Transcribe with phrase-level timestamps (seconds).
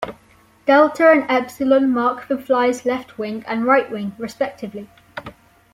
[0.65, 4.89] Delta and Epsilon mark the fly's left wing and right wing, respectively.